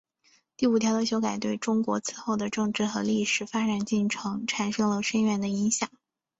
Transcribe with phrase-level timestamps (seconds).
[0.57, 5.91] 第五条的修改对中国此后的政治和历史发展进程产生了深远影响。